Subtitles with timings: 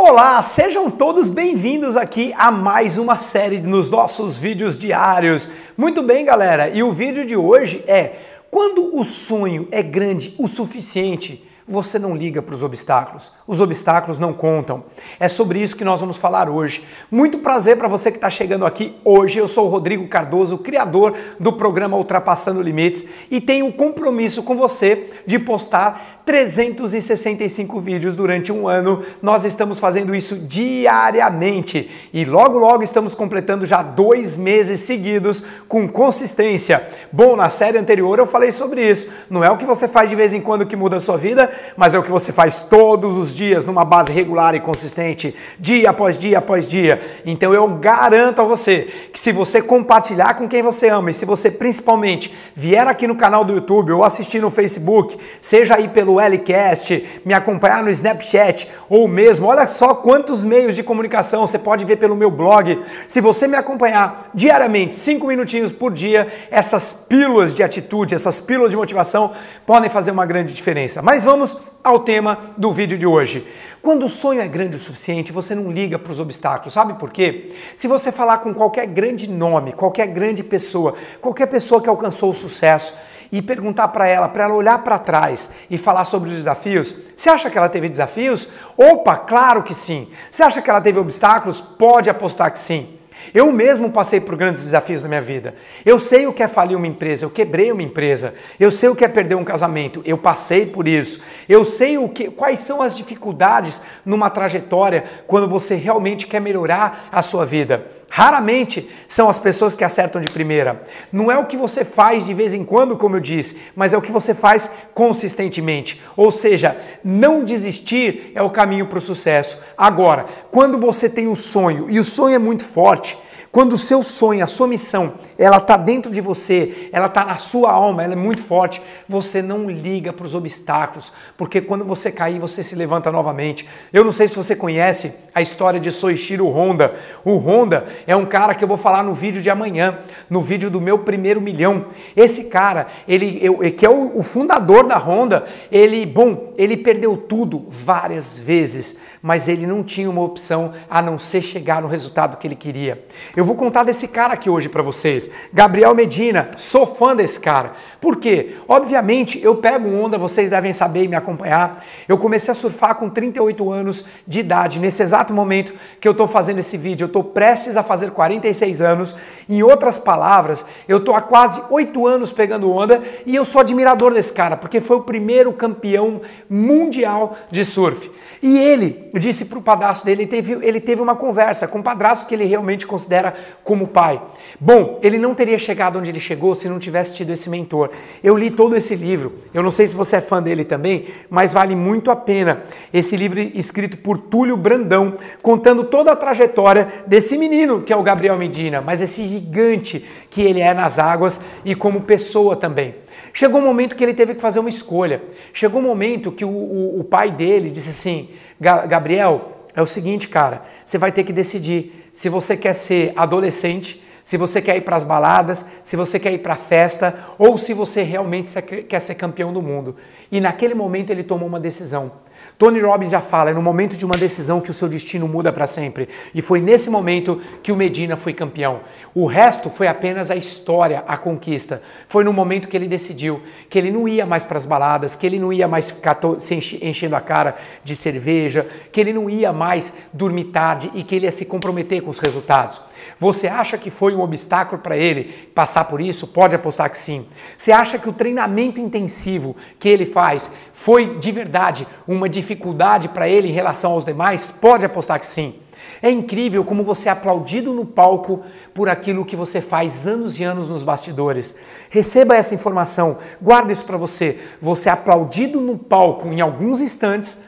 [0.00, 5.50] Olá, sejam todos bem-vindos aqui a mais uma série nos nossos vídeos diários.
[5.76, 8.12] Muito bem, galera, e o vídeo de hoje é
[8.48, 13.30] quando o sonho é grande o suficiente você não liga para os obstáculos.
[13.46, 14.84] Os obstáculos não contam.
[15.20, 16.84] É sobre isso que nós vamos falar hoje.
[17.10, 19.38] Muito prazer para você que está chegando aqui hoje.
[19.38, 24.56] Eu sou o Rodrigo Cardoso, criador do programa Ultrapassando Limites e tenho o compromisso com
[24.56, 29.02] você de postar 365 vídeos durante um ano.
[29.22, 35.88] Nós estamos fazendo isso diariamente e logo, logo estamos completando já dois meses seguidos com
[35.88, 36.86] consistência.
[37.10, 39.10] Bom, na série anterior eu falei sobre isso.
[39.30, 41.50] Não é o que você faz de vez em quando que muda a sua vida,
[41.76, 45.90] mas é o que você faz todos os dias numa base regular e consistente, dia
[45.90, 47.00] após dia após dia.
[47.24, 51.24] Então eu garanto a você que se você compartilhar com quem você ama e se
[51.24, 56.18] você principalmente vier aqui no canal do YouTube ou assistir no Facebook, seja aí pelo
[56.18, 61.84] Lcast, me acompanhar no Snapchat ou mesmo, olha só quantos meios de comunicação você pode
[61.84, 62.82] ver pelo meu blog.
[63.06, 68.70] Se você me acompanhar diariamente, cinco minutinhos por dia, essas pílulas de atitude, essas pílulas
[68.70, 69.32] de motivação
[69.66, 71.02] podem fazer uma grande diferença.
[71.02, 73.46] Mas vamos vamos ao tema do vídeo de hoje.
[73.80, 76.74] Quando o sonho é grande o suficiente, você não liga para os obstáculos.
[76.74, 77.54] Sabe por quê?
[77.76, 82.34] Se você falar com qualquer grande nome, qualquer grande pessoa, qualquer pessoa que alcançou o
[82.34, 82.94] sucesso
[83.30, 87.30] e perguntar para ela, para ela olhar para trás e falar sobre os desafios, você
[87.30, 88.50] acha que ela teve desafios?
[88.76, 90.08] Opa, claro que sim.
[90.30, 91.60] Você acha que ela teve obstáculos?
[91.60, 92.97] Pode apostar que sim.
[93.34, 95.54] Eu mesmo passei por grandes desafios na minha vida.
[95.84, 98.34] Eu sei o que é falir uma empresa, eu quebrei uma empresa.
[98.58, 101.22] Eu sei o que é perder um casamento, eu passei por isso.
[101.48, 107.08] Eu sei o que, quais são as dificuldades numa trajetória quando você realmente quer melhorar
[107.12, 107.97] a sua vida.
[108.18, 110.82] Raramente são as pessoas que acertam de primeira.
[111.12, 113.96] Não é o que você faz de vez em quando, como eu disse, mas é
[113.96, 116.02] o que você faz consistentemente.
[116.16, 119.62] Ou seja, não desistir é o caminho para o sucesso.
[119.76, 123.16] Agora, quando você tem um sonho e o sonho é muito forte,
[123.50, 127.38] quando o seu sonho, a sua missão, ela está dentro de você, ela está na
[127.38, 132.12] sua alma, ela é muito forte, você não liga para os obstáculos, porque quando você
[132.12, 133.66] cair, você se levanta novamente.
[133.90, 136.94] Eu não sei se você conhece a história de Soichiro Honda.
[137.24, 140.70] O Honda é um cara que eu vou falar no vídeo de amanhã, no vídeo
[140.70, 141.86] do meu primeiro milhão.
[142.14, 147.16] Esse cara, ele eu, que é o, o fundador da Honda, ele, bom, ele perdeu
[147.16, 152.36] tudo várias vezes, mas ele não tinha uma opção a não ser chegar no resultado
[152.36, 153.02] que ele queria.
[153.38, 155.30] Eu vou contar desse cara aqui hoje para vocês.
[155.52, 157.74] Gabriel Medina, sou fã desse cara.
[158.00, 158.56] Por quê?
[158.68, 161.84] Obviamente, eu pego onda, vocês devem saber e me acompanhar.
[162.06, 164.78] Eu comecei a surfar com 38 anos de idade.
[164.78, 168.80] Nesse exato momento que eu estou fazendo esse vídeo, eu estou prestes a fazer 46
[168.80, 169.16] anos.
[169.48, 174.14] Em outras palavras, eu estou há quase 8 anos pegando onda e eu sou admirador
[174.14, 178.12] desse cara, porque foi o primeiro campeão mundial de surf.
[178.40, 181.82] E ele disse para o padrasto dele, ele teve, ele teve uma conversa com o
[181.82, 183.34] padrasto que ele realmente considera
[183.64, 184.22] como pai.
[184.60, 187.87] Bom, ele não teria chegado onde ele chegou se não tivesse tido esse mentor.
[188.22, 191.52] Eu li todo esse livro, eu não sei se você é fã dele também, mas
[191.52, 192.62] vale muito a pena.
[192.92, 198.02] Esse livro escrito por Túlio Brandão, contando toda a trajetória desse menino que é o
[198.02, 202.94] Gabriel Medina, mas esse gigante que ele é nas águas e como pessoa também.
[203.32, 205.22] Chegou um momento que ele teve que fazer uma escolha.
[205.52, 208.28] Chegou um momento que o, o, o pai dele disse assim:
[208.60, 214.02] Gabriel, é o seguinte, cara, você vai ter que decidir se você quer ser adolescente,
[214.28, 217.56] se você quer ir para as baladas, se você quer ir para a festa ou
[217.56, 218.50] se você realmente
[218.82, 219.96] quer ser campeão do mundo.
[220.30, 222.12] E naquele momento ele tomou uma decisão.
[222.58, 225.52] Tony Robbins já fala, é no momento de uma decisão que o seu destino muda
[225.52, 226.08] para sempre.
[226.34, 228.80] E foi nesse momento que o Medina foi campeão.
[229.14, 231.80] O resto foi apenas a história, a conquista.
[232.08, 233.40] Foi no momento que ele decidiu
[233.70, 236.78] que ele não ia mais para as baladas, que ele não ia mais ficar se
[236.82, 241.26] enchendo a cara de cerveja, que ele não ia mais dormir tarde e que ele
[241.26, 242.80] ia se comprometer com os resultados.
[243.18, 245.24] Você acha que foi um obstáculo para ele
[245.54, 246.26] passar por isso?
[246.28, 247.26] Pode apostar que sim.
[247.56, 253.28] Você acha que o treinamento intensivo que ele faz foi de verdade uma dificuldade para
[253.28, 254.50] ele em relação aos demais?
[254.50, 255.54] Pode apostar que sim.
[256.02, 258.42] É incrível como você é aplaudido no palco
[258.72, 261.54] por aquilo que você faz anos e anos nos bastidores.
[261.90, 264.38] Receba essa informação, guarde isso para você.
[264.60, 267.38] Você é aplaudido no palco em alguns instantes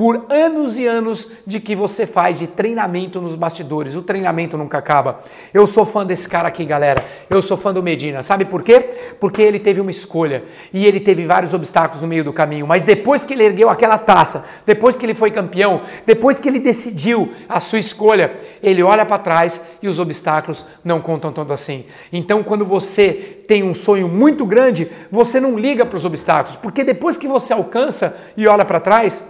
[0.00, 3.96] por anos e anos de que você faz de treinamento nos bastidores.
[3.96, 5.22] O treinamento nunca acaba.
[5.52, 7.04] Eu sou fã desse cara aqui, galera.
[7.28, 8.22] Eu sou fã do Medina.
[8.22, 8.80] Sabe por quê?
[9.20, 10.42] Porque ele teve uma escolha
[10.72, 12.66] e ele teve vários obstáculos no meio do caminho.
[12.66, 16.60] Mas depois que ele ergueu aquela taça, depois que ele foi campeão, depois que ele
[16.60, 21.84] decidiu a sua escolha, ele olha para trás e os obstáculos não contam tanto assim.
[22.10, 23.12] Então, quando você
[23.46, 27.52] tem um sonho muito grande, você não liga para os obstáculos, porque depois que você
[27.52, 29.26] alcança e olha para trás,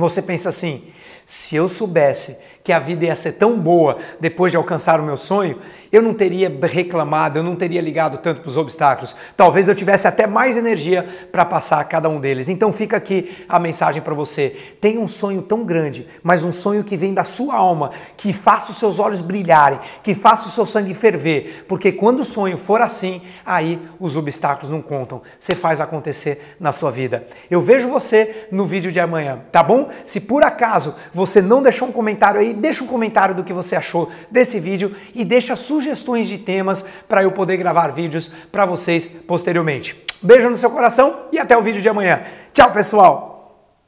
[0.00, 0.84] você pensa assim:
[1.24, 5.16] Se eu soubesse que a vida ia ser tão boa depois de alcançar o meu
[5.16, 5.58] sonho,
[5.92, 9.16] eu não teria reclamado, eu não teria ligado tanto para os obstáculos.
[9.36, 12.48] Talvez eu tivesse até mais energia para passar cada um deles.
[12.48, 14.74] Então fica aqui a mensagem para você.
[14.80, 18.70] Tenha um sonho tão grande, mas um sonho que vem da sua alma, que faça
[18.70, 22.80] os seus olhos brilharem, que faça o seu sangue ferver, porque quando o sonho for
[22.80, 25.22] assim, aí os obstáculos não contam.
[25.38, 27.26] Você faz acontecer na sua vida.
[27.50, 29.88] Eu vejo você no vídeo de amanhã, tá bom?
[30.06, 33.76] Se por acaso você não deixou um comentário aí, deixa um comentário do que você
[33.76, 39.08] achou desse vídeo e deixa sugestões de temas para eu poder gravar vídeos para vocês
[39.26, 40.04] posteriormente.
[40.22, 42.22] Beijo no seu coração e até o vídeo de amanhã.
[42.52, 43.29] Tchau, pessoal!